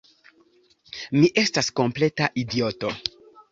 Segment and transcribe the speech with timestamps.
[1.19, 2.93] Mi estas kompleta idioto!